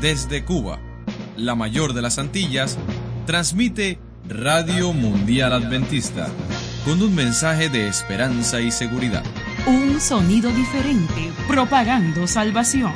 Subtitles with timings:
[0.00, 0.78] Desde Cuba,
[1.36, 2.76] la mayor de las Antillas,
[3.24, 6.28] transmite Radio Mundial Adventista
[6.84, 9.24] con un mensaje de esperanza y seguridad.
[9.66, 12.92] Un sonido diferente, propagando salvación.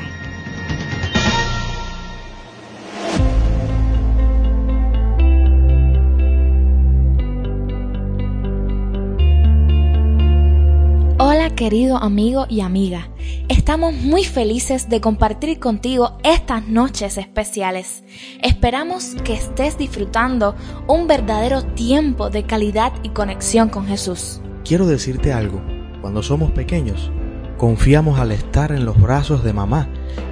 [11.60, 13.10] Querido amigo y amiga,
[13.50, 18.02] estamos muy felices de compartir contigo estas noches especiales.
[18.42, 24.40] Esperamos que estés disfrutando un verdadero tiempo de calidad y conexión con Jesús.
[24.64, 25.60] Quiero decirte algo,
[26.00, 27.10] cuando somos pequeños,
[27.58, 29.86] confiamos al estar en los brazos de mamá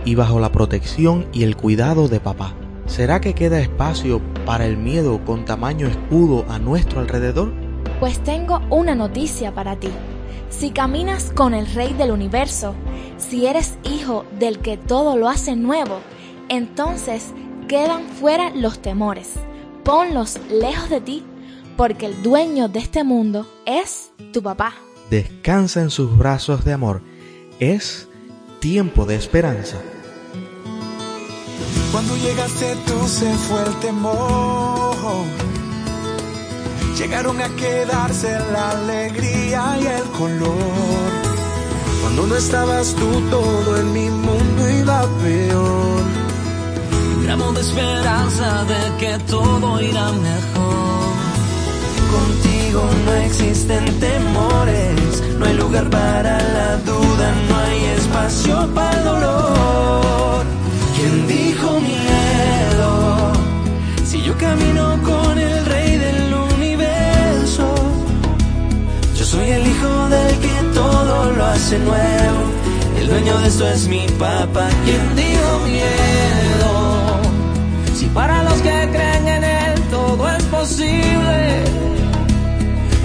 [0.07, 2.55] y bajo la protección y el cuidado de papá.
[2.87, 7.53] ¿Será que queda espacio para el miedo con tamaño escudo a nuestro alrededor?
[8.01, 9.91] Pues tengo una noticia para ti.
[10.51, 12.75] Si caminas con el Rey del universo,
[13.17, 16.01] si eres hijo del que todo lo hace nuevo,
[16.49, 17.33] entonces
[17.69, 19.35] quedan fuera los temores.
[19.85, 21.25] Ponlos lejos de ti,
[21.77, 24.75] porque el dueño de este mundo es tu papá.
[25.11, 27.03] Descansa en sus brazos de amor.
[27.61, 28.09] Es
[28.61, 29.77] tiempo de esperanza.
[31.93, 35.48] Cuando llegaste tú se fue el temor.
[36.99, 41.09] Llegaron a quedarse la alegría y el color.
[42.03, 46.03] Cuando no estabas tú, todo en mi mundo iba peor.
[47.15, 51.15] Un gramo de esperanza de que todo irá mejor.
[52.17, 59.05] Contigo no existen temores, no hay lugar para la duda, no hay espacio para el
[59.05, 60.45] dolor.
[60.97, 63.33] ¿Quién dijo miedo?
[64.05, 65.68] Si yo camino con el
[69.29, 72.41] soy el hijo del que todo lo hace nuevo.
[72.99, 74.69] El dueño de esto es mi papá.
[74.85, 77.21] ¿Quién dijo miedo?
[77.95, 81.65] Si para los que creen en él todo es posible.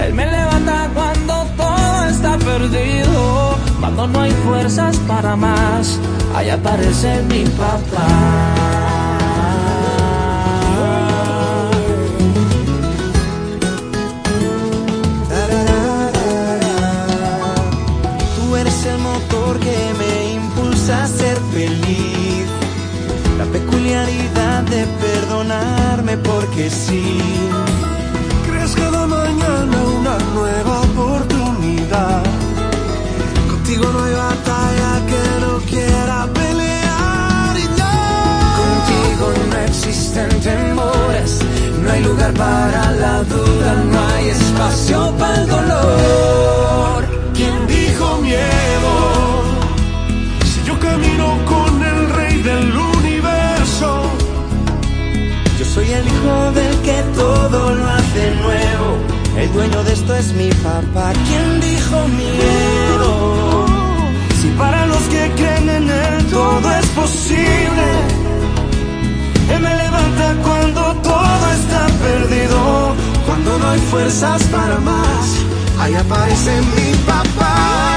[0.04, 3.58] Él me levanta cuando todo está perdido.
[3.80, 5.98] Cuando no hay fuerzas para más,
[6.34, 8.63] ahí aparece mi papá.
[19.54, 22.46] El motor que me impulsa a ser feliz.
[23.38, 27.18] La peculiaridad de perdonarme porque sí.
[28.48, 32.22] Crees cada mañana una nueva oportunidad.
[33.50, 38.56] Contigo no hay batalla que no quiera pelear y ya.
[38.60, 41.40] Contigo no existen temores,
[41.82, 47.04] no hay lugar para la duda, no hay espacio para el dolor.
[47.34, 48.63] ¿Quién dijo miedo?
[51.16, 54.02] Con el rey del universo.
[55.58, 58.98] Yo soy el hijo del que todo lo hace nuevo.
[59.36, 61.12] El dueño de esto es mi papá.
[61.28, 63.66] ¿Quién dijo miedo?
[64.40, 67.86] Si para los que creen en él todo es posible.
[69.54, 72.94] Él me levanta cuando todo está perdido.
[73.24, 75.24] Cuando no hay fuerzas para más,
[75.78, 77.93] ahí aparece mi papá.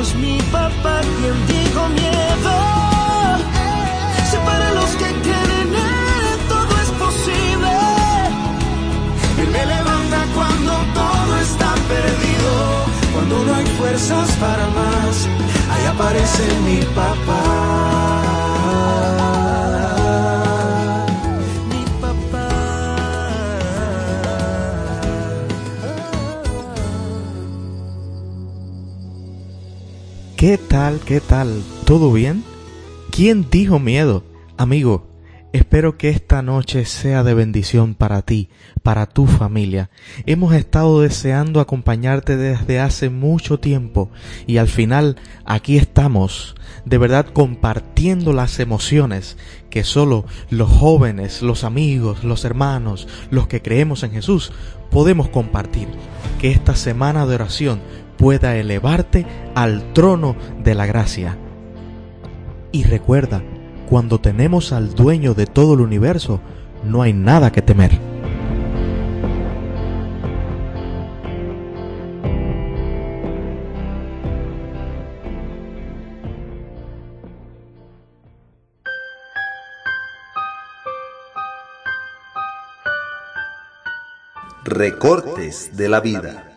[0.00, 2.54] Es mi papá, quien dijo miedo.
[4.30, 7.72] Si para los que creen en todo es posible.
[9.40, 12.52] Él me levanta cuando todo está perdido.
[13.12, 15.28] Cuando no hay fuerzas para más,
[15.72, 17.67] ahí aparece mi papá.
[30.38, 31.00] ¿Qué tal?
[31.00, 31.64] ¿Qué tal?
[31.84, 32.44] ¿Todo bien?
[33.10, 34.22] ¿Quién dijo miedo?
[34.56, 35.08] Amigo,
[35.50, 38.50] Espero que esta noche sea de bendición para ti,
[38.82, 39.88] para tu familia.
[40.26, 44.10] Hemos estado deseando acompañarte desde hace mucho tiempo
[44.46, 46.54] y al final aquí estamos,
[46.84, 49.38] de verdad compartiendo las emociones
[49.70, 54.52] que solo los jóvenes, los amigos, los hermanos, los que creemos en Jesús
[54.90, 55.88] podemos compartir.
[56.38, 57.80] Que esta semana de oración
[58.18, 59.24] pueda elevarte
[59.54, 61.38] al trono de la gracia.
[62.70, 63.42] Y recuerda,
[63.88, 66.40] cuando tenemos al dueño de todo el universo,
[66.84, 67.98] no hay nada que temer.
[84.64, 86.47] Recortes de la vida.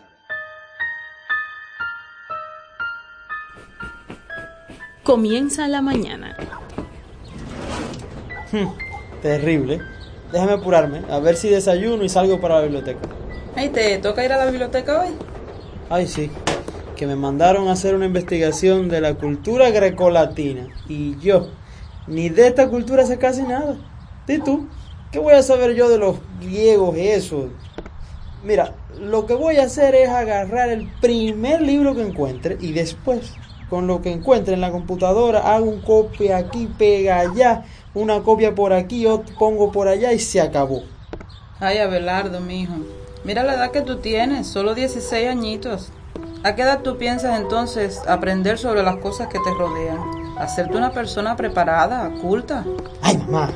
[5.04, 6.36] Comienza la mañana.
[8.52, 8.68] Hmm,
[9.20, 9.80] terrible.
[10.30, 13.00] Déjame apurarme, a ver si desayuno y salgo para la biblioteca.
[13.56, 15.08] Ay, ¿te toca ir a la biblioteca hoy?
[15.90, 16.30] Ay, sí.
[16.96, 20.68] Que me mandaron a hacer una investigación de la cultura grecolatina.
[20.88, 21.48] Y yo,
[22.06, 23.76] ni de esta cultura sé casi nada.
[24.28, 24.68] ¿Y tú?
[25.10, 27.48] ¿Qué voy a saber yo de los griegos y eso?
[28.44, 33.34] Mira, lo que voy a hacer es agarrar el primer libro que encuentre y después,
[33.72, 37.64] con lo que encuentre en la computadora, hago un copia aquí, pega allá,
[37.94, 40.82] una copia por aquí, otro pongo por allá y se acabó.
[41.58, 42.74] Ay, Abelardo, mijo.
[43.24, 45.88] Mira la edad que tú tienes, solo 16 añitos.
[46.44, 49.98] ¿A qué edad tú piensas entonces aprender sobre las cosas que te rodean?
[50.36, 52.66] Hacerte una persona preparada, culta.
[53.00, 53.52] Ay, mamá.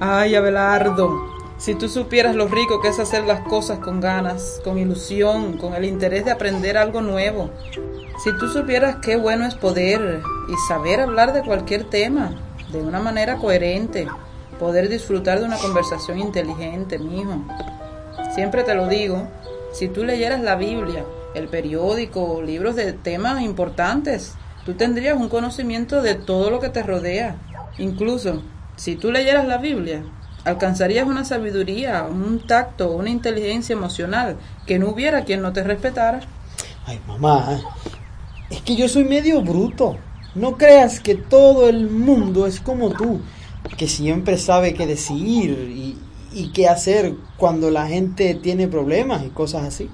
[0.00, 1.34] Ay, Abelardo.
[1.58, 5.74] Si tú supieras lo rico que es hacer las cosas con ganas, con ilusión, con
[5.74, 7.50] el interés de aprender algo nuevo.
[8.22, 12.34] Si tú supieras qué bueno es poder y saber hablar de cualquier tema,
[12.70, 14.06] de una manera coherente,
[14.58, 17.44] poder disfrutar de una conversación inteligente, mijo.
[18.34, 19.28] Siempre te lo digo,
[19.72, 24.34] si tú leyeras la Biblia, el periódico, libros de temas importantes,
[24.64, 27.36] tú tendrías un conocimiento de todo lo que te rodea.
[27.78, 28.42] Incluso,
[28.76, 30.04] si tú leyeras la Biblia,
[30.44, 36.20] alcanzarías una sabiduría, un tacto, una inteligencia emocional que no hubiera quien no te respetara.
[36.86, 37.60] Ay, mamá,
[38.54, 39.96] es que yo soy medio bruto.
[40.36, 43.20] No creas que todo el mundo es como tú,
[43.76, 45.98] que siempre sabe qué decir y,
[46.32, 49.90] y qué hacer cuando la gente tiene problemas y cosas así.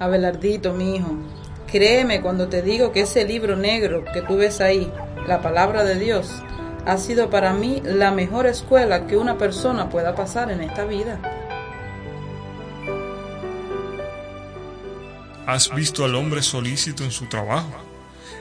[0.00, 1.12] Abelardito, mi hijo,
[1.70, 4.90] créeme cuando te digo que ese libro negro que tú ves ahí,
[5.28, 6.42] la palabra de Dios,
[6.86, 11.20] ha sido para mí la mejor escuela que una persona pueda pasar en esta vida.
[15.46, 17.72] ¿Has visto al hombre solícito en su trabajo?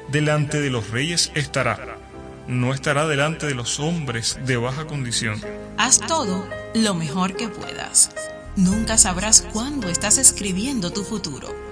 [0.09, 1.99] Delante de los reyes estará,
[2.47, 5.39] no estará delante de los hombres de baja condición.
[5.77, 8.11] Haz todo lo mejor que puedas.
[8.55, 11.64] Nunca sabrás cuándo estás escribiendo tu futuro.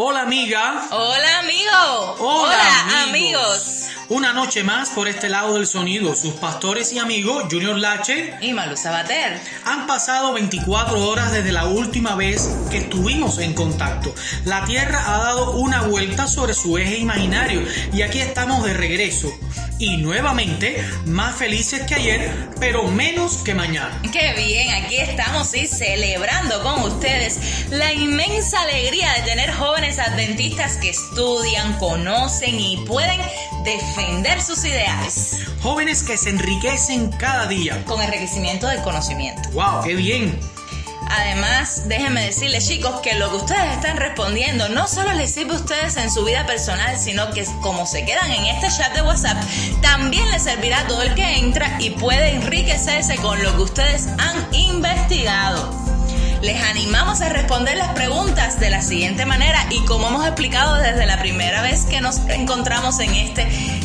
[0.00, 0.88] Hola, hola, hola amiga.
[0.92, 2.16] Hola amigo.
[2.20, 3.88] Hola, amigos.
[4.08, 8.52] Una noche más por este lado del sonido, sus pastores y amigos Junior Lache y
[8.52, 9.40] Malu Sabater.
[9.64, 14.14] Han pasado 24 horas desde la última vez que estuvimos en contacto.
[14.44, 17.60] La Tierra ha dado una vuelta sobre su eje imaginario
[17.92, 19.32] y aquí estamos de regreso.
[19.80, 24.02] Y nuevamente, más felices que ayer, pero menos que mañana.
[24.12, 27.38] Qué bien, aquí estamos y celebrando con ustedes
[27.70, 33.20] la inmensa alegría de tener jóvenes adventistas que estudian, conocen y pueden
[33.64, 35.38] defender sus ideales.
[35.62, 37.84] Jóvenes que se enriquecen cada día.
[37.84, 39.48] Con enriquecimiento del conocimiento.
[39.52, 39.84] ¡Wow!
[39.84, 40.40] ¡Qué bien!
[41.10, 45.56] Además, déjenme decirles chicos que lo que ustedes están respondiendo no solo les sirve a
[45.56, 49.42] ustedes en su vida personal, sino que como se quedan en este chat de WhatsApp,
[49.80, 54.06] también les servirá a todo el que entra y puede enriquecerse con lo que ustedes
[54.18, 55.70] han investigado.
[56.42, 61.04] Les animamos a responder las preguntas de la siguiente manera y como hemos explicado desde
[61.06, 63.42] la primera vez que nos encontramos en, este,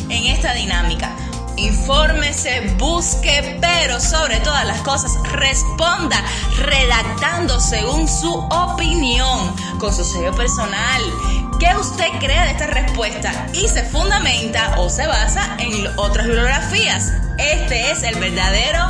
[0.08, 1.10] en esta dinámica.
[1.56, 6.22] Infórmese, busque, pero sobre todas las cosas responda
[6.58, 11.02] redactando según su opinión, con su sello personal.
[11.58, 13.46] ¿Qué usted cree de esta respuesta?
[13.52, 17.12] Y se fundamenta o se basa en otras bibliografías.
[17.38, 18.80] Este es el verdadero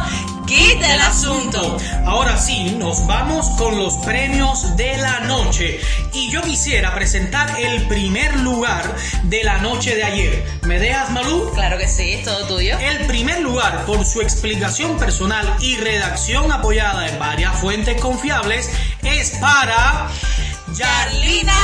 [0.46, 1.78] Quita el asunto.
[2.04, 5.80] Ahora sí, nos vamos con los premios de la noche.
[6.12, 10.44] Y yo quisiera presentar el primer lugar de la noche de ayer.
[10.62, 11.50] ¿Me dejas, Malú?
[11.54, 12.78] Claro que sí, todo tuyo.
[12.78, 18.70] El primer lugar, por su explicación personal y redacción apoyada en varias fuentes confiables,
[19.02, 20.08] es para.
[20.74, 21.54] Yarlina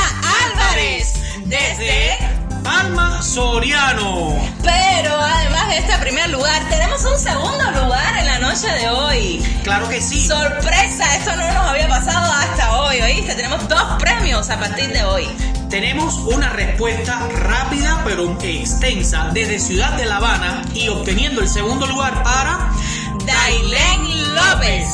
[0.45, 1.13] Álvarez,
[1.45, 2.17] desde
[2.63, 4.35] Palma Soriano.
[4.63, 9.45] Pero además de este primer lugar, tenemos un segundo lugar en la noche de hoy.
[9.63, 10.27] Claro que sí.
[10.27, 13.35] Sorpresa, esto no nos había pasado hasta hoy, ¿oíste?
[13.35, 15.27] Tenemos dos premios a partir de hoy.
[15.69, 21.87] Tenemos una respuesta rápida pero extensa desde Ciudad de La Habana y obteniendo el segundo
[21.87, 22.71] lugar para
[23.25, 24.85] Dailen López.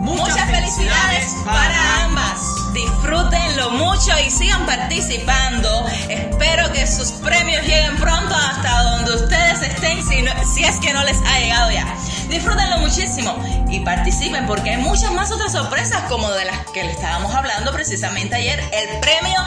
[0.00, 2.47] Muchas, felicidades, para ambas.
[2.78, 5.84] Disfrútenlo mucho y sigan participando.
[6.08, 10.00] Espero que sus premios lleguen pronto hasta donde ustedes estén,
[10.46, 11.92] si, es que no les ha llegado ya.
[12.28, 13.36] Disfrútenlo muchísimo
[13.68, 17.72] y participen porque hay muchas más otras sorpresas como de las que le estábamos hablando
[17.72, 18.60] precisamente ayer.
[18.72, 19.40] El premio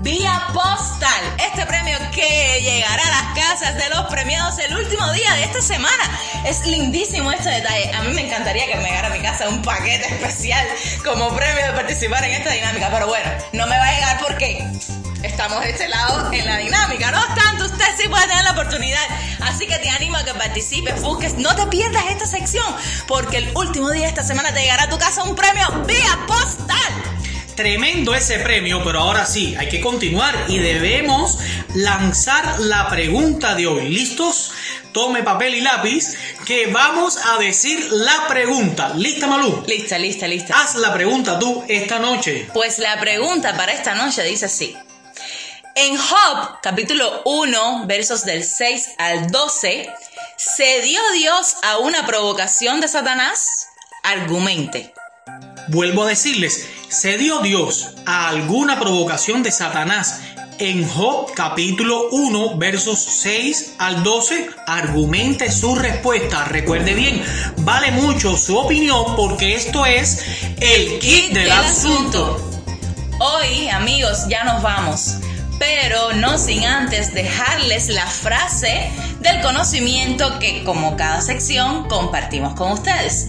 [0.00, 1.22] vía postal.
[1.38, 5.60] Este premio que llegará a las casas de los premiados el último día de esta
[5.60, 6.20] semana.
[6.46, 7.92] Es lindísimo este detalle.
[7.94, 10.66] A mí me encantaría que me llegara a mi casa un paquete especial
[11.04, 12.88] como premio de participar en esta dinámica.
[12.90, 14.66] Pero bueno, no me va a llegar porque
[15.22, 17.10] estamos de este lado en la dinámica.
[17.10, 19.02] No obstante, usted sí puede tener la oportunidad.
[19.42, 22.64] Así que te animo a que participes, busques, no te pierdas esta sección,
[23.06, 26.18] porque el último día de esta semana te llegará a tu casa un premio vía
[26.26, 27.19] postal.
[27.54, 31.38] Tremendo ese premio, pero ahora sí, hay que continuar y debemos
[31.74, 33.88] lanzar la pregunta de hoy.
[33.88, 34.52] ¿Listos?
[34.92, 36.16] Tome papel y lápiz
[36.46, 38.92] que vamos a decir la pregunta.
[38.96, 39.62] ¿Lista, Malú?
[39.66, 40.54] Lista, lista, lista.
[40.60, 42.48] Haz la pregunta tú esta noche.
[42.52, 44.76] Pues la pregunta para esta noche dice así.
[45.76, 49.88] En Job, capítulo 1, versos del 6 al 12,
[50.36, 53.68] ¿se dio Dios a una provocación de Satanás?
[54.02, 54.92] Argumente.
[55.70, 60.20] Vuelvo a decirles, ¿se dio Dios a alguna provocación de Satanás?
[60.58, 66.44] En Job capítulo 1 versos 6 al 12 argumente su respuesta.
[66.46, 67.22] Recuerde bien,
[67.58, 70.24] vale mucho su opinión porque esto es
[70.60, 72.50] el kit del, asunto.
[73.20, 75.18] Hoy amigos ya nos vamos
[75.60, 82.72] pero no sin antes dejarles la frase del conocimiento que como cada sección compartimos con
[82.72, 83.28] ustedes.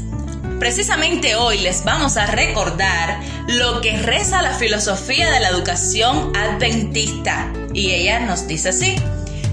[0.61, 7.51] Precisamente hoy les vamos a recordar lo que reza la filosofía de la educación adventista.
[7.73, 8.95] Y ella nos dice así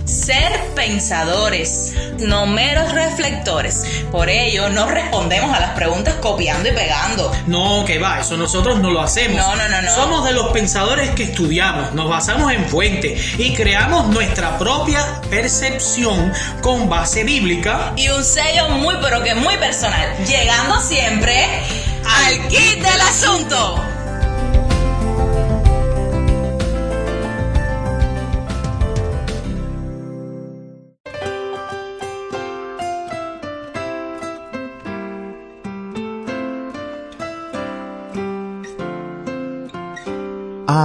[0.09, 3.85] ser pensadores, no meros reflectores.
[4.11, 7.31] Por ello, no respondemos a las preguntas copiando y pegando.
[7.47, 9.37] No, que va, eso nosotros no lo hacemos.
[9.37, 9.95] No, no, no, no.
[9.95, 16.33] Somos de los pensadores que estudiamos, nos basamos en fuentes y creamos nuestra propia percepción
[16.63, 17.93] con base bíblica.
[17.97, 21.45] Y un sello muy, pero que muy personal, llegando siempre
[22.05, 23.98] al kit del asunto.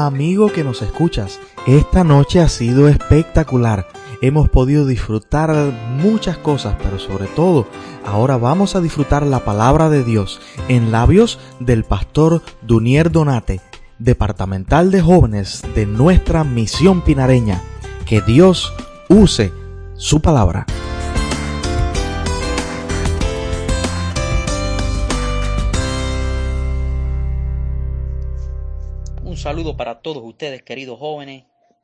[0.05, 3.87] Amigo que nos escuchas, esta noche ha sido espectacular.
[4.21, 5.53] Hemos podido disfrutar
[6.01, 7.67] muchas cosas, pero sobre todo,
[8.05, 13.61] ahora vamos a disfrutar la palabra de Dios en labios del pastor Dunier Donate,
[13.97, 17.61] departamental de jóvenes de nuestra misión pinareña.
[18.05, 18.73] Que Dios
[19.07, 19.53] use
[19.95, 20.65] su palabra.
[29.43, 31.43] Saludo para todos ustedes, queridos jóvenes.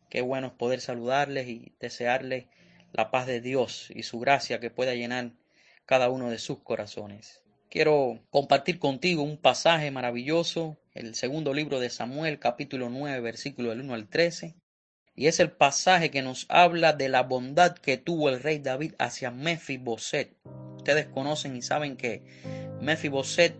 [0.10, 2.46] Qué bueno es poder saludarles y desearles
[2.94, 5.34] la paz de Dios y su gracia que pueda llenar
[5.86, 7.44] cada uno de sus corazones.
[7.70, 13.82] Quiero compartir contigo un pasaje maravilloso, el segundo libro de Samuel, capítulo 9, versículo del
[13.82, 14.56] 1 al 13.
[15.14, 18.94] Y es el pasaje que nos habla de la bondad que tuvo el rey David
[19.00, 20.34] hacia Mefiboset.
[20.78, 22.24] Ustedes conocen y saben que
[22.80, 23.54] Mefiboset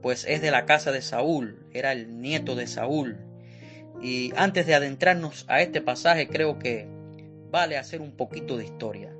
[0.00, 3.33] pues es de la casa de Saúl, era el nieto de Saúl.
[4.04, 6.86] Y antes de adentrarnos a este pasaje, creo que
[7.50, 9.10] vale hacer un poquito de historia.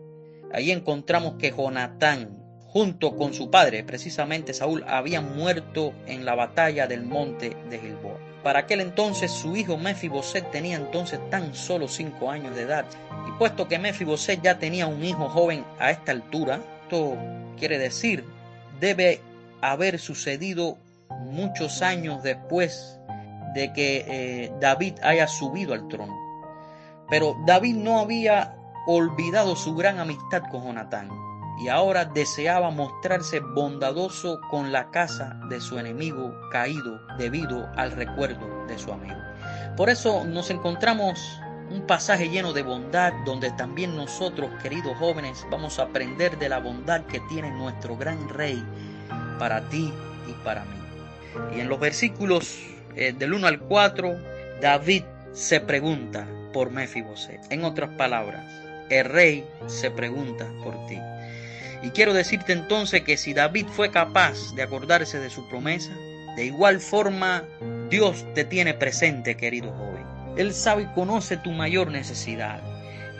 [0.52, 2.36] Ahí encontramos que Jonatán,
[2.66, 8.18] junto con su padre, precisamente Saúl, habían muerto en la batalla del monte de Gilboa.
[8.42, 12.84] para aquel entonces su hijo Mefiboset tenía entonces tan solo cinco años de edad.
[13.26, 17.16] Y puesto que Mefiboset ya tenía un hijo joven a esta altura, esto
[17.58, 18.22] quiere decir,
[18.80, 19.22] debe
[19.62, 20.76] haber sucedido
[21.22, 22.98] muchos años después
[23.54, 26.14] de que eh, David haya subido al trono.
[27.08, 28.56] Pero David no había
[28.86, 31.08] olvidado su gran amistad con Jonatán
[31.58, 38.66] y ahora deseaba mostrarse bondadoso con la casa de su enemigo caído debido al recuerdo
[38.66, 39.16] de su amigo.
[39.76, 45.78] Por eso nos encontramos un pasaje lleno de bondad donde también nosotros, queridos jóvenes, vamos
[45.78, 48.64] a aprender de la bondad que tiene nuestro gran rey
[49.38, 49.92] para ti
[50.28, 51.56] y para mí.
[51.56, 52.58] Y en los versículos
[52.96, 54.16] eh, del 1 al 4,
[54.60, 57.40] David se pregunta por Mefiboset.
[57.50, 58.44] En otras palabras,
[58.90, 60.98] el rey se pregunta por ti.
[61.82, 65.92] Y quiero decirte entonces que si David fue capaz de acordarse de su promesa,
[66.36, 67.44] de igual forma
[67.90, 70.04] Dios te tiene presente, querido joven.
[70.36, 72.60] Él sabe y conoce tu mayor necesidad.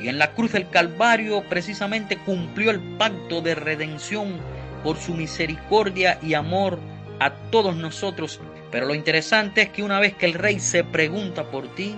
[0.00, 4.38] Y en la cruz del Calvario precisamente cumplió el pacto de redención
[4.82, 6.78] por su misericordia y amor
[7.20, 8.40] a todos nosotros.
[8.74, 11.94] Pero lo interesante es que una vez que el rey se pregunta por ti,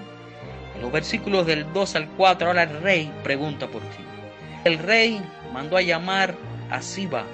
[0.75, 4.04] en los versículos del 2 al 4, ahora el rey pregunta por ti.
[4.62, 5.23] El rey
[5.54, 6.35] mandó a llamar
[6.68, 7.25] a Siba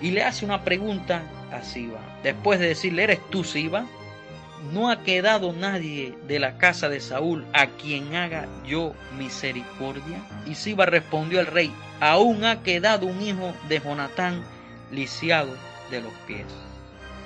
[0.00, 2.00] y le hace una pregunta a Siba.
[2.22, 3.84] Después de decirle, ¿eres tú Siba?
[4.72, 10.22] No ha quedado nadie de la casa de Saúl a quien haga yo misericordia.
[10.46, 14.42] Y Siba respondió al rey, aún ha quedado un hijo de Jonatán
[14.90, 15.54] lisiado
[15.90, 16.46] de los pies.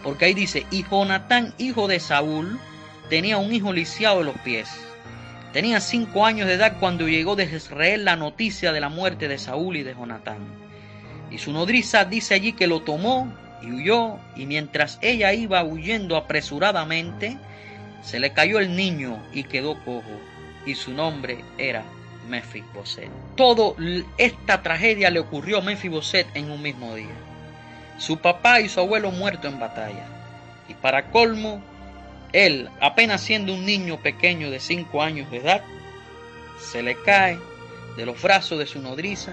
[0.02, 2.58] Porque ahí dice, y Jonatán, hijo de Saúl,
[3.08, 4.68] tenía un hijo lisiado de los pies.
[5.52, 9.38] Tenía cinco años de edad cuando llegó de Israel la noticia de la muerte de
[9.38, 10.38] Saúl y de Jonatán.
[11.30, 16.16] Y su nodriza dice allí que lo tomó y huyó, y mientras ella iba huyendo
[16.16, 17.38] apresuradamente,
[18.02, 20.20] se le cayó el niño y quedó cojo,
[20.64, 21.82] y su nombre era
[22.28, 23.10] Mefiboset.
[23.36, 23.74] Todo
[24.16, 27.27] esta tragedia le ocurrió a Mefiboset en un mismo día.
[27.98, 30.06] Su papá y su abuelo muerto en batalla.
[30.68, 31.60] Y para colmo,
[32.32, 35.62] él, apenas siendo un niño pequeño de cinco años de edad,
[36.60, 37.38] se le cae
[37.96, 39.32] de los brazos de su nodriza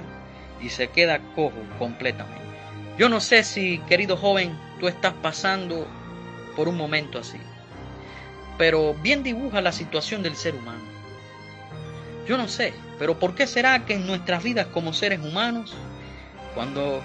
[0.61, 2.41] y se queda cojo completamente.
[2.97, 5.87] Yo no sé si, querido joven, tú estás pasando
[6.55, 7.37] por un momento así,
[8.57, 10.83] pero bien dibuja la situación del ser humano.
[12.27, 15.73] Yo no sé, pero ¿por qué será que en nuestras vidas como seres humanos,
[16.55, 17.03] cuando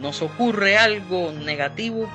[0.00, 2.08] nos ocurre algo negativo,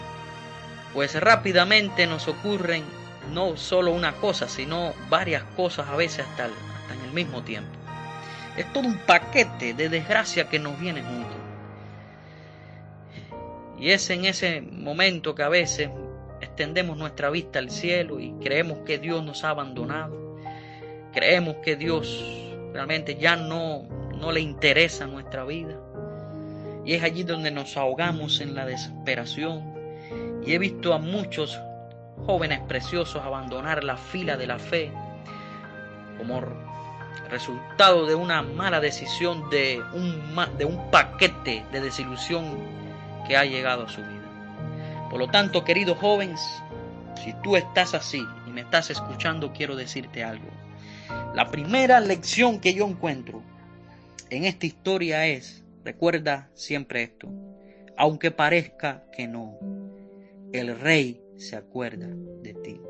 [0.94, 2.84] pues rápidamente nos ocurren
[3.32, 7.70] no solo una cosa, sino varias cosas a veces hasta, en el mismo tiempo.
[8.58, 11.36] Es todo un paquete de desgracia que nos viene junto.
[13.78, 15.90] Y es en ese momento que a veces
[16.40, 20.38] extendemos nuestra vista al cielo y creemos que Dios nos ha abandonado.
[21.14, 22.24] Creemos que Dios
[22.74, 23.84] realmente ya no,
[24.18, 25.78] no le interesa nuestra vida.
[26.86, 29.74] Y es allí donde nos ahogamos en la desesperación.
[30.46, 31.60] Y he visto a muchos
[32.26, 34.92] jóvenes preciosos abandonar la fila de la fe
[36.18, 36.42] como
[37.30, 42.46] resultado de una mala decisión, de un, de un paquete de desilusión
[43.28, 45.08] que ha llegado a su vida.
[45.10, 46.42] Por lo tanto, queridos jóvenes,
[47.24, 50.48] si tú estás así y me estás escuchando, quiero decirte algo.
[51.34, 53.42] La primera lección que yo encuentro
[54.30, 57.30] en esta historia es, recuerda siempre esto,
[57.96, 59.58] aunque parezca que no,
[60.52, 62.10] el rey se acuerda
[62.42, 62.82] de ti.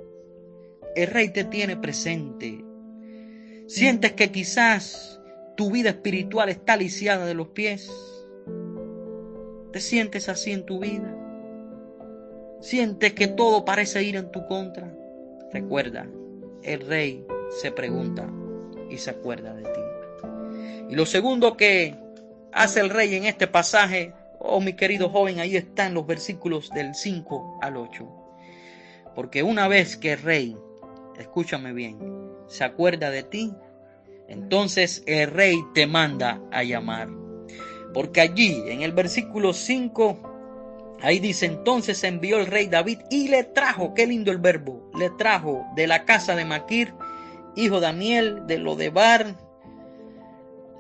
[0.96, 2.66] El rey te tiene presente
[3.68, 5.20] Sientes que quizás
[5.58, 7.92] tu vida espiritual está lisiada de los pies.
[9.72, 11.18] ¿Te sientes así en tu vida?
[12.62, 14.96] ¿Sientes que todo parece ir en tu contra?
[15.52, 16.08] Recuerda,
[16.62, 17.26] el rey
[17.60, 18.32] se pregunta
[18.90, 19.82] y se acuerda de ti.
[20.92, 21.96] Y lo segundo que
[22.56, 26.96] hace el rey en este pasaje, oh mi querido joven, ahí están los versículos del
[26.96, 28.08] 5 al 8.
[29.14, 30.58] Porque una vez que el rey,
[31.18, 31.98] escúchame bien,
[32.48, 33.54] se acuerda de ti,
[34.30, 37.10] entonces el rey te manda a llamar.
[37.94, 43.44] Porque allí, en el versículo 5, ahí dice, entonces envió el rey David y le
[43.44, 46.94] trajo, qué lindo el verbo, le trajo de la casa de Maquir,
[47.58, 49.36] hijo Daniel, de Lodebar,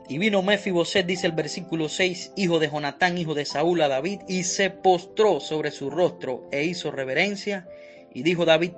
[0.07, 4.21] y vino Mefiboset, dice el versículo 6, hijo de Jonatán, hijo de Saúl a David,
[4.27, 7.67] y se postró sobre su rostro e hizo reverencia.
[8.13, 8.73] Y dijo David,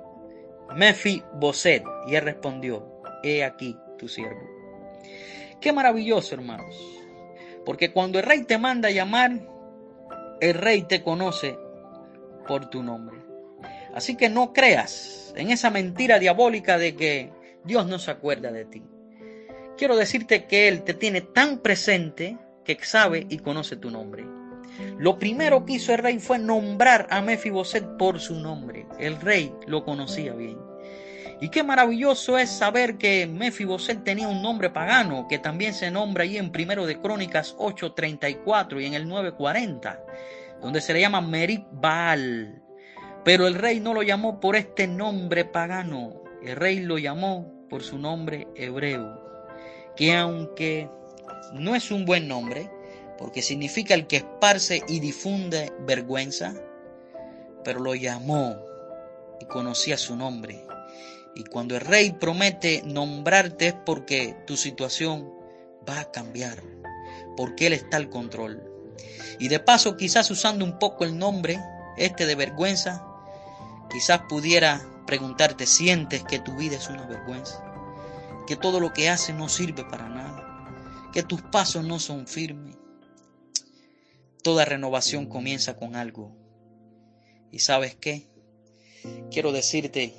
[0.74, 1.84] Mefiboset.
[2.08, 4.40] Y él respondió, he aquí tu siervo.
[5.60, 6.74] Qué maravilloso, hermanos.
[7.66, 9.32] Porque cuando el rey te manda llamar,
[10.40, 11.58] el rey te conoce
[12.46, 13.18] por tu nombre.
[13.94, 17.30] Así que no creas en esa mentira diabólica de que
[17.64, 18.82] Dios no se acuerda de ti.
[19.78, 24.26] Quiero decirte que Él te tiene tan presente que sabe y conoce tu nombre.
[24.98, 28.86] Lo primero que hizo el rey fue nombrar a Mefiboset por su nombre.
[28.98, 30.58] El rey lo conocía bien.
[31.40, 36.24] Y qué maravilloso es saber que Mefiboset tenía un nombre pagano, que también se nombra
[36.24, 40.00] ahí en primero de Crónicas 8:34 y en el 9:40,
[40.60, 42.64] donde se le llama Merib Baal.
[43.24, 47.84] Pero el rey no lo llamó por este nombre pagano, el rey lo llamó por
[47.84, 49.27] su nombre hebreo,
[49.98, 50.88] que aunque
[51.52, 52.70] no es un buen nombre,
[53.18, 56.54] porque significa el que esparce y difunde vergüenza,
[57.64, 58.56] pero lo llamó
[59.40, 60.64] y conocía su nombre
[61.38, 65.32] y cuando el rey promete nombrarte es porque tu situación
[65.88, 66.60] va a cambiar,
[67.36, 68.60] porque Él está al control.
[69.38, 71.60] Y de paso, quizás usando un poco el nombre,
[71.96, 73.06] este de vergüenza,
[73.88, 77.62] quizás pudiera preguntarte, ¿sientes que tu vida es una vergüenza?
[78.48, 82.76] Que todo lo que haces no sirve para nada, que tus pasos no son firmes.
[84.42, 86.34] Toda renovación comienza con algo.
[87.52, 88.26] ¿Y sabes qué?
[89.30, 90.14] Quiero decirte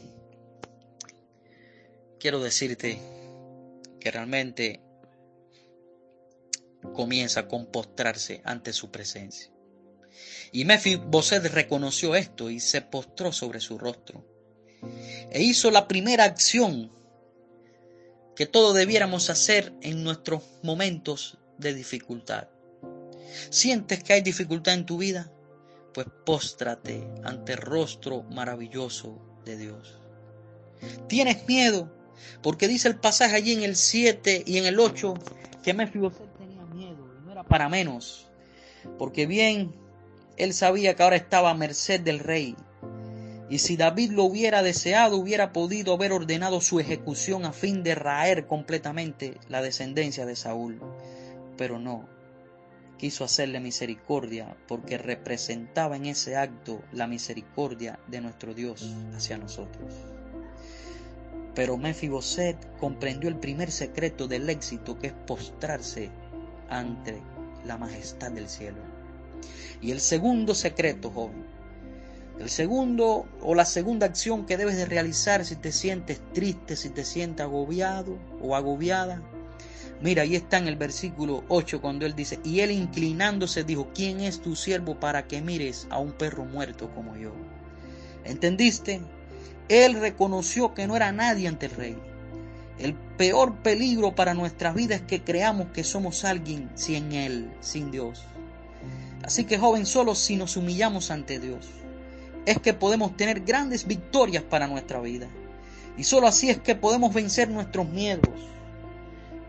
[2.20, 3.00] quiero decirte
[4.00, 4.84] que realmente
[6.94, 9.52] comienza con postrarse ante su presencia.
[10.52, 14.24] Y Mefiboset reconoció esto y se postró sobre su rostro.
[15.32, 16.92] E hizo la primera acción
[18.40, 22.48] que todos debiéramos hacer en nuestros momentos de dificultad.
[23.50, 25.30] ¿Sientes que hay dificultad en tu vida?
[25.94, 30.00] Pues póstrate ante el rostro maravilloso de Dios.
[31.10, 31.94] ¿Tienes miedo?
[32.42, 35.16] Porque dice el pasaje allí en el 7 y en el 8
[35.62, 38.30] que Mefiboset tenía miedo y no era para menos.
[38.98, 39.76] Porque bien
[40.38, 42.56] él sabía que ahora estaba a merced del rey.
[43.50, 47.96] Y si David lo hubiera deseado, hubiera podido haber ordenado su ejecución a fin de
[47.96, 50.80] raer completamente la descendencia de Saúl.
[51.58, 52.08] Pero no,
[53.00, 59.94] quiso hacerle misericordia porque representaba en ese acto la misericordia de nuestro Dios hacia nosotros.
[61.56, 66.12] Pero Mefiboset comprendió el primer secreto del éxito que es postrarse
[66.70, 67.20] ante
[67.66, 68.78] la majestad del cielo.
[69.82, 71.46] Y el segundo secreto, joven,
[72.40, 76.90] el segundo o la segunda acción que debes de realizar si te sientes triste, si
[76.90, 79.22] te sientes agobiado o agobiada.
[80.02, 84.22] Mira, ahí está en el versículo 8 cuando él dice, y él inclinándose dijo, ¿quién
[84.22, 87.34] es tu siervo para que mires a un perro muerto como yo?
[88.24, 89.02] ¿Entendiste?
[89.68, 91.98] Él reconoció que no era nadie ante el rey.
[92.78, 97.92] El peor peligro para nuestras vidas es que creamos que somos alguien sin Él, sin
[97.92, 98.24] Dios.
[99.24, 101.68] Así que joven, solo si nos humillamos ante Dios,
[102.46, 105.28] es que podemos tener grandes victorias para nuestra vida.
[105.98, 108.30] Y solo así es que podemos vencer nuestros miedos.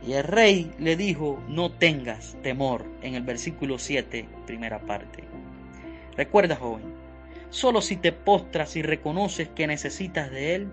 [0.07, 5.25] Y el rey le dijo, no tengas temor, en el versículo 7, primera parte.
[6.17, 7.01] Recuerda, joven,
[7.51, 10.69] Solo si te postras y reconoces que necesitas de Él,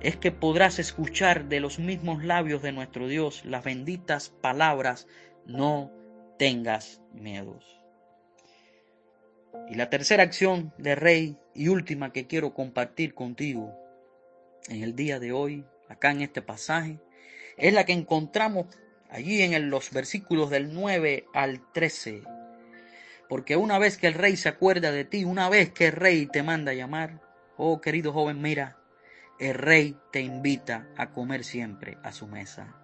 [0.00, 5.06] es que podrás escuchar de los mismos labios de nuestro Dios las benditas palabras,
[5.46, 5.92] no
[6.38, 7.79] tengas miedos.
[9.68, 13.76] Y la tercera acción de rey y última que quiero compartir contigo
[14.68, 16.98] en el día de hoy, acá en este pasaje,
[17.56, 18.66] es la que encontramos
[19.10, 22.22] allí en los versículos del 9 al 13
[23.30, 26.26] porque una vez que el rey se acuerda de ti, una vez que el rey
[26.26, 27.20] te manda llamar,
[27.56, 28.76] oh querido joven, mira,
[29.38, 32.74] el rey te invita a comer siempre a su mesa.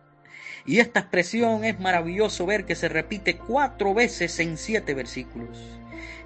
[0.65, 5.59] Y esta expresión es maravilloso ver que se repite cuatro veces en siete versículos.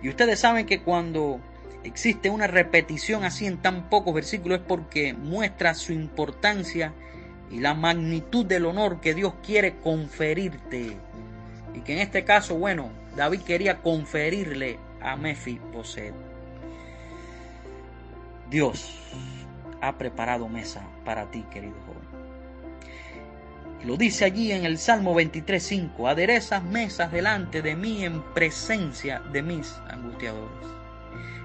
[0.02, 1.40] Y ustedes saben que cuando
[1.84, 6.92] existe una repetición así en tan pocos versículos es porque muestra su importancia
[7.50, 10.96] y la magnitud del honor que Dios quiere conferirte.
[11.74, 16.14] Y que en este caso, bueno, David quería conferirle a Mefiboset.
[18.50, 18.98] Dios
[19.80, 22.29] ha preparado mesa para ti, querido joven.
[23.84, 29.42] Lo dice allí en el Salmo 23.5, aderezas mesas delante de mí en presencia de
[29.42, 30.68] mis angustiadores.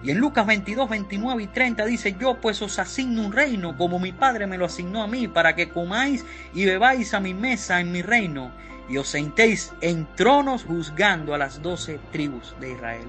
[0.04, 4.00] Y en Lucas 22, 29 y 30 dice, yo pues os asigno un reino como
[4.00, 7.80] mi Padre me lo asignó a mí, para que comáis y bebáis a mi mesa
[7.80, 8.52] en mi reino
[8.88, 13.08] y os sentéis en tronos juzgando a las doce tribus de Israel.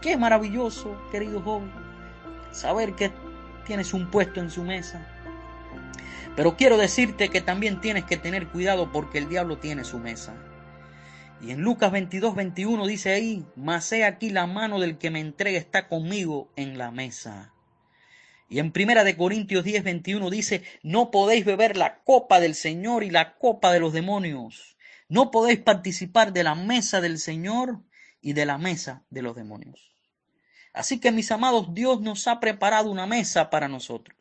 [0.00, 1.70] Qué maravilloso, querido joven,
[2.50, 3.12] saber que
[3.64, 5.06] tienes un puesto en su mesa.
[6.34, 10.34] Pero quiero decirte que también tienes que tener cuidado porque el diablo tiene su mesa.
[11.42, 15.20] Y en Lucas 22, 21 dice ahí, mas he aquí la mano del que me
[15.20, 17.52] entrega está conmigo en la mesa.
[18.48, 23.02] Y en Primera de Corintios 10, 21 dice, no podéis beber la copa del Señor
[23.02, 24.76] y la copa de los demonios.
[25.08, 27.80] No podéis participar de la mesa del Señor
[28.20, 29.96] y de la mesa de los demonios.
[30.72, 34.16] Así que mis amados, Dios nos ha preparado una mesa para nosotros.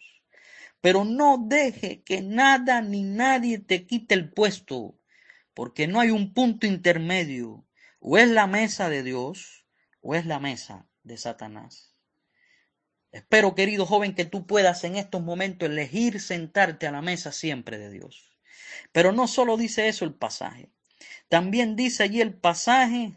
[0.82, 5.00] Pero no deje que nada ni nadie te quite el puesto,
[5.54, 7.66] porque no hay un punto intermedio.
[8.00, 9.66] O es la mesa de Dios
[10.02, 11.96] o es la mesa de Satanás.
[13.12, 17.78] Espero, querido joven, que tú puedas en estos momentos elegir sentarte a la mesa siempre
[17.78, 18.32] de Dios.
[18.92, 20.72] Pero no solo dice eso el pasaje.
[21.28, 23.14] También dice allí el pasaje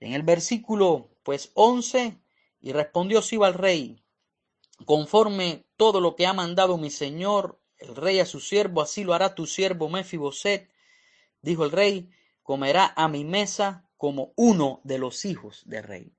[0.00, 2.18] en el versículo pues 11
[2.60, 4.01] y respondió Siba al rey,
[4.84, 9.14] conforme todo lo que ha mandado mi señor, el rey a su siervo, así lo
[9.14, 10.70] hará tu siervo Mefiboset,
[11.40, 12.10] dijo el rey,
[12.42, 16.12] comerá a mi mesa como uno de los hijos del rey.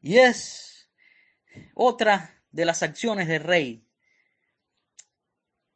[0.00, 0.90] Y es
[1.74, 3.86] otra de las acciones del rey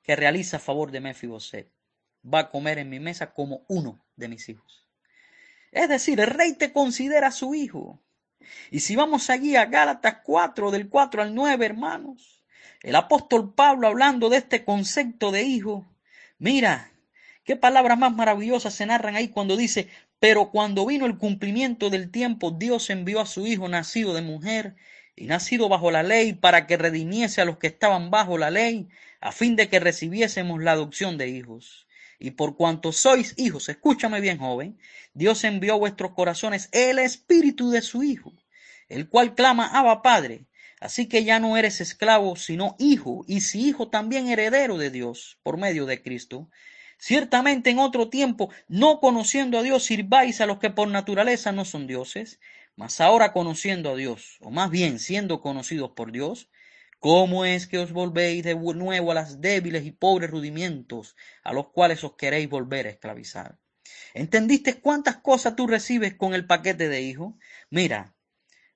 [0.02, 1.76] que realiza a favor de Mefiboset
[2.32, 4.86] va a comer en mi mesa como uno de mis hijos.
[5.70, 8.02] Es decir, el rey te considera su hijo.
[8.70, 12.42] Y si vamos allí a Gálatas 4, del 4 al 9, hermanos,
[12.82, 15.86] el apóstol Pablo hablando de este concepto de hijo,
[16.38, 16.92] mira,
[17.44, 22.10] qué palabras más maravillosas se narran ahí cuando dice, pero cuando vino el cumplimiento del
[22.10, 24.76] tiempo, Dios envió a su hijo nacido de mujer
[25.14, 28.88] y nacido bajo la ley para que redimiese a los que estaban bajo la ley,
[29.20, 31.85] a fin de que recibiésemos la adopción de hijos.
[32.18, 34.78] Y por cuanto sois hijos, escúchame bien, joven,
[35.14, 38.32] Dios envió a vuestros corazones el espíritu de su Hijo,
[38.88, 40.46] el cual clama Abba Padre.
[40.80, 45.38] Así que ya no eres esclavo, sino hijo, y si hijo también heredero de Dios,
[45.42, 46.50] por medio de Cristo.
[46.98, 51.64] Ciertamente en otro tiempo, no conociendo a Dios, sirváis a los que por naturaleza no
[51.64, 52.40] son dioses,
[52.74, 56.48] mas ahora conociendo a Dios, o más bien siendo conocidos por Dios,
[57.08, 61.14] ¿cómo es que os volvéis de nuevo a las débiles y pobres rudimientos
[61.44, 63.60] a los cuales os queréis volver a esclavizar?
[64.12, 67.38] ¿Entendiste cuántas cosas tú recibes con el paquete de hijo?
[67.70, 68.16] Mira,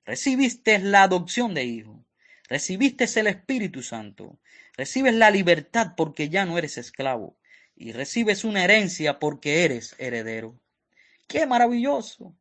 [0.05, 2.05] recibiste la adopción de hijo,
[2.47, 4.39] recibiste el Espíritu Santo,
[4.77, 7.37] recibes la libertad porque ya no eres esclavo
[7.75, 10.57] y recibes una herencia porque eres heredero.
[11.27, 12.33] ¡Qué maravilloso!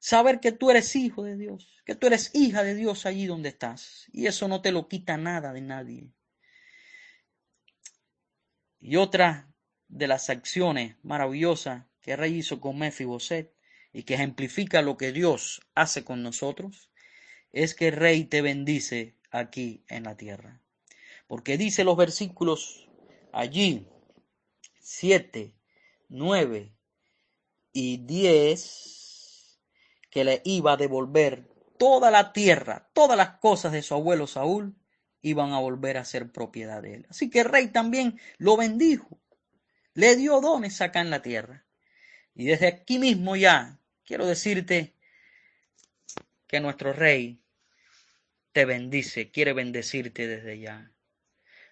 [0.00, 3.50] Saber que tú eres hijo de Dios, que tú eres hija de Dios allí donde
[3.50, 4.06] estás.
[4.12, 6.10] Y eso no te lo quita nada de nadie.
[8.80, 9.52] Y otra
[9.88, 13.54] de las acciones maravillosas que el rey hizo con Mefiboset
[13.92, 16.90] y que ejemplifica lo que Dios hace con nosotros,
[17.52, 20.62] es que el rey te bendice aquí en la tierra.
[21.26, 22.88] Porque dice los versículos
[23.32, 23.86] allí,
[24.80, 25.54] 7,
[26.08, 26.72] 9
[27.74, 28.99] y 10,
[30.10, 34.74] que le iba a devolver toda la tierra, todas las cosas de su abuelo Saúl,
[35.22, 37.06] iban a volver a ser propiedad de él.
[37.08, 39.18] Así que el rey también lo bendijo,
[39.94, 41.64] le dio dones acá en la tierra.
[42.34, 44.94] Y desde aquí mismo ya quiero decirte
[46.46, 47.40] que nuestro rey
[48.52, 50.92] te bendice, quiere bendecirte desde ya.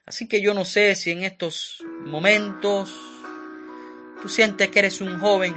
[0.06, 2.94] Así que yo no sé si en estos momentos
[4.22, 5.54] tú sientes que eres un joven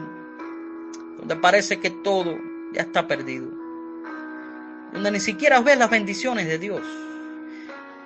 [1.17, 3.47] donde parece que todo ya está perdido.
[4.93, 6.81] Donde ni siquiera ves las bendiciones de Dios.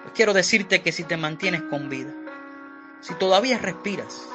[0.04, 2.14] Pues quiero decirte que si te mantienes con vida,
[3.02, 4.28] si todavía respiras,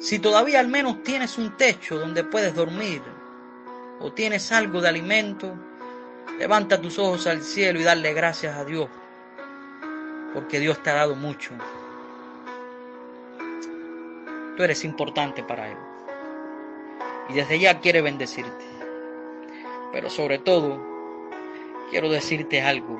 [0.00, 3.02] si todavía al menos tienes un techo donde puedes dormir
[4.00, 5.54] o tienes algo de alimento,
[6.38, 8.88] levanta tus ojos al cielo y dale gracias a Dios,
[10.32, 11.50] porque Dios te ha dado mucho.
[14.56, 15.76] Tú eres importante para Él
[17.28, 18.69] y desde ya quiere bendecirte.
[19.92, 20.80] Pero sobre todo,
[21.90, 22.98] quiero decirte algo.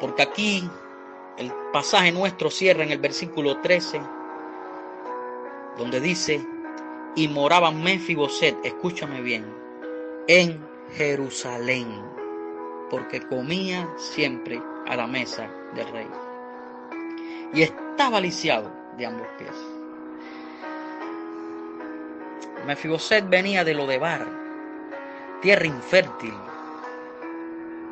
[0.00, 0.68] Porque aquí
[1.38, 4.00] el pasaje nuestro cierra en el versículo 13,
[5.78, 6.44] donde dice,
[7.14, 9.46] y moraba Mefiboset, escúchame bien,
[10.26, 10.60] en
[10.94, 11.88] Jerusalén,
[12.90, 16.08] porque comía siempre a la mesa del rey.
[17.54, 19.54] Y estaba lisiado de ambos pies.
[22.66, 24.45] Mefiboset venía de Lodebar,
[25.40, 26.34] tierra infértil,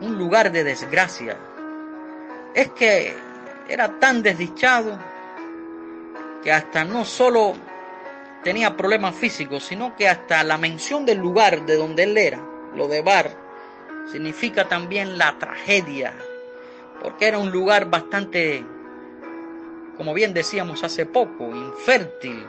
[0.01, 1.37] un lugar de desgracia.
[2.55, 3.15] Es que
[3.69, 4.99] era tan desdichado
[6.43, 7.55] que hasta no solo
[8.43, 12.41] tenía problemas físicos, sino que hasta la mención del lugar de donde él era,
[12.75, 13.31] lo de Bar,
[14.13, 16.13] significa también la tragedia,
[17.03, 18.65] porque era un lugar bastante,
[19.97, 22.45] como bien decíamos hace poco, infértil,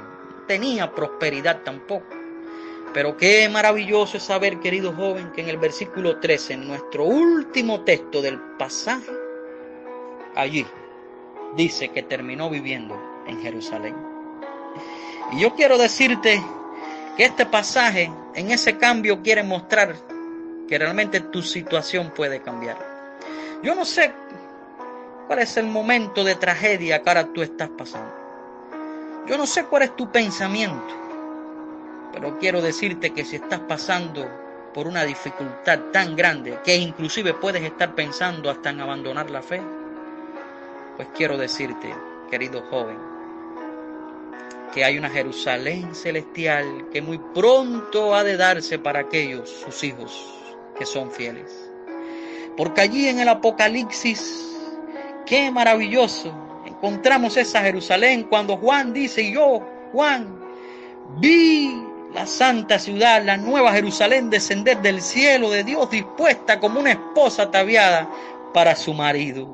[0.48, 2.25] tenía prosperidad tampoco.
[2.96, 7.82] Pero qué maravilloso es saber, querido joven, que en el versículo 13, en nuestro último
[7.82, 9.12] texto del pasaje,
[10.34, 10.66] allí
[11.58, 13.98] dice que terminó viviendo en Jerusalén.
[15.34, 16.42] Y yo quiero decirte
[17.18, 19.94] que este pasaje en ese cambio quiere mostrar
[20.66, 22.78] que realmente tu situación puede cambiar.
[23.62, 24.14] Yo no sé
[25.28, 28.16] cuál es el momento de tragedia que ahora tú estás pasando.
[29.28, 31.05] Yo no sé cuál es tu pensamiento,
[32.16, 34.26] pero quiero decirte que si estás pasando
[34.74, 39.62] por una dificultad tan grande que inclusive puedes estar pensando hasta en abandonar la fe,
[40.96, 41.94] pues quiero decirte,
[42.32, 42.98] querido joven,
[44.74, 50.42] que hay una Jerusalén celestial que muy pronto ha de darse para aquellos, sus hijos,
[50.78, 51.70] que son fieles.
[52.56, 54.58] Porque allí en el Apocalipsis,
[55.26, 56.34] qué maravilloso,
[56.66, 59.60] encontramos esa Jerusalén cuando Juan dice, yo,
[59.92, 60.40] Juan,
[61.18, 66.92] vi la santa ciudad, la nueva Jerusalén descender del cielo de Dios dispuesta como una
[66.92, 68.10] esposa ataviada
[68.54, 69.46] para su marido.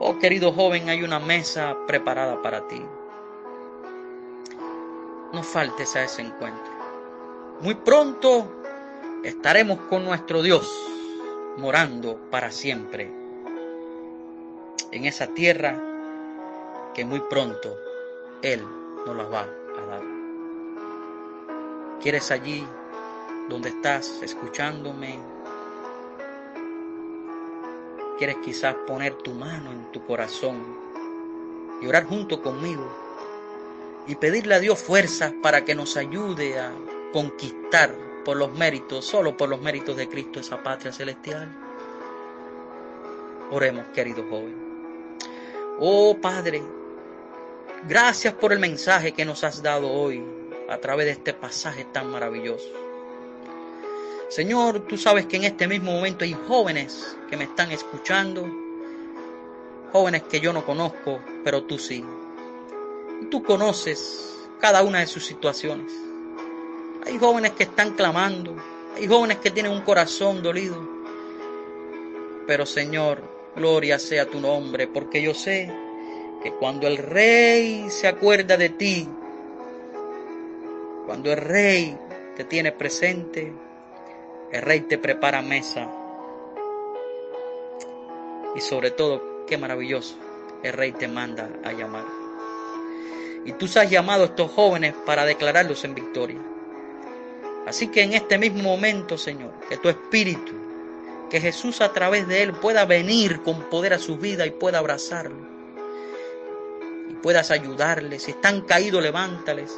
[0.00, 2.82] Oh querido joven, hay una mesa preparada para ti.
[5.34, 6.72] No faltes a ese encuentro.
[7.60, 8.62] Muy pronto
[9.22, 10.66] estaremos con nuestro Dios
[11.58, 13.12] morando para siempre
[14.90, 15.78] en esa tierra
[16.94, 17.76] que muy pronto
[18.40, 18.64] Él
[19.04, 20.13] nos la va a dar.
[22.04, 22.68] ¿Quieres allí
[23.48, 25.18] donde estás escuchándome?
[28.18, 30.62] ¿Quieres quizás poner tu mano en tu corazón
[31.80, 32.86] y orar junto conmigo
[34.06, 36.74] y pedirle a Dios fuerzas para que nos ayude a
[37.10, 41.48] conquistar por los méritos, solo por los méritos de Cristo, esa patria celestial.
[43.50, 44.54] Oremos, querido joven.
[45.80, 46.62] Oh Padre,
[47.88, 52.10] gracias por el mensaje que nos has dado hoy a través de este pasaje tan
[52.10, 52.68] maravilloso.
[54.28, 58.44] Señor, tú sabes que en este mismo momento hay jóvenes que me están escuchando,
[59.92, 62.04] jóvenes que yo no conozco, pero tú sí.
[63.30, 65.92] Tú conoces cada una de sus situaciones.
[67.06, 68.56] Hay jóvenes que están clamando,
[68.96, 70.76] hay jóvenes que tienen un corazón dolido.
[72.46, 73.22] Pero Señor,
[73.54, 75.70] gloria sea tu nombre, porque yo sé
[76.42, 79.08] que cuando el rey se acuerda de ti,
[81.06, 81.96] cuando el rey
[82.36, 83.52] te tiene presente,
[84.52, 85.88] el rey te prepara mesa.
[88.56, 90.16] Y sobre todo, qué maravilloso,
[90.62, 92.04] el rey te manda a llamar.
[93.44, 96.40] Y tú has llamado a estos jóvenes para declararlos en victoria.
[97.66, 100.52] Así que en este mismo momento, Señor, que tu espíritu,
[101.30, 104.78] que Jesús a través de él pueda venir con poder a su vida y pueda
[104.78, 105.46] abrazarlo.
[107.10, 108.22] Y puedas ayudarles.
[108.22, 109.76] Si están caídos, levántales.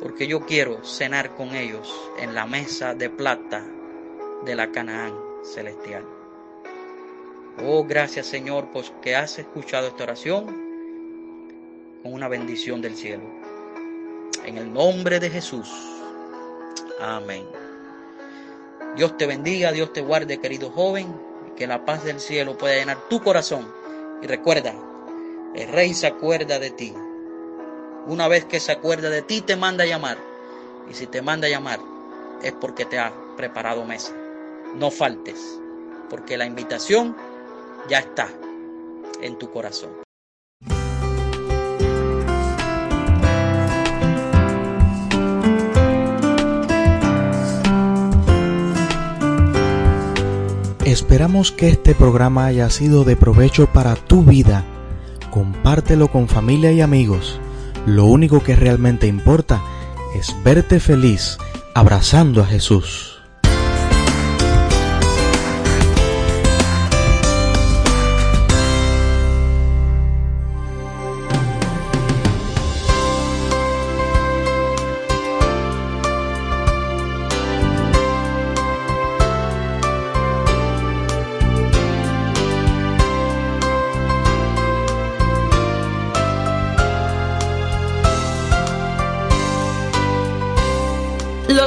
[0.00, 3.64] Porque yo quiero cenar con ellos en la mesa de plata
[4.44, 6.04] de la Canaán celestial.
[7.64, 10.46] Oh, gracias Señor, porque has escuchado esta oración
[12.02, 13.24] con una bendición del cielo.
[14.44, 15.68] En el nombre de Jesús.
[17.00, 17.46] Amén.
[18.96, 21.14] Dios te bendiga, Dios te guarde, querido joven,
[21.46, 23.70] y que la paz del cielo pueda llenar tu corazón.
[24.22, 24.74] Y recuerda,
[25.54, 26.92] el rey se acuerda de ti.
[28.08, 30.16] Una vez que se acuerda de ti, te manda a llamar.
[30.90, 31.78] Y si te manda a llamar,
[32.42, 34.14] es porque te ha preparado mesa.
[34.74, 35.60] No faltes,
[36.08, 37.14] porque la invitación
[37.90, 38.28] ya está
[39.20, 39.90] en tu corazón.
[50.86, 54.64] Esperamos que este programa haya sido de provecho para tu vida.
[55.30, 57.38] Compártelo con familia y amigos.
[57.86, 59.62] Lo único que realmente importa
[60.14, 61.38] es verte feliz
[61.74, 63.17] abrazando a Jesús.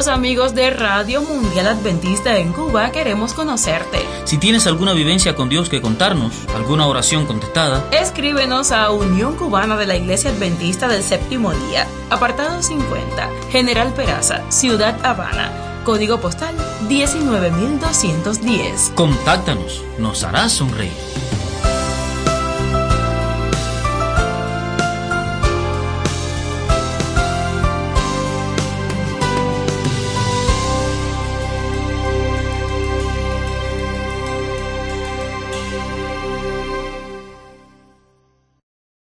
[0.08, 4.00] Amigos de Radio Mundial Adventista en Cuba queremos conocerte.
[4.24, 9.78] Si tienes alguna vivencia con Dios que contarnos, alguna oración contestada, escríbenos a Unión Cubana
[9.78, 15.52] de la Iglesia Adventista del Séptimo Día, apartado 50, General Peraza, Ciudad Habana,
[15.84, 16.56] código postal
[16.88, 18.94] 19210.
[18.96, 20.92] Contáctanos, nos harás sonreír.